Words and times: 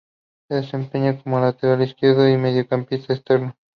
Se 0.49 0.55
desempeña 0.55 1.21
como 1.21 1.39
lateral 1.39 1.83
izquierdo 1.83 2.27
y 2.27 2.35
mediocampista 2.35 3.13
externo. 3.13 3.55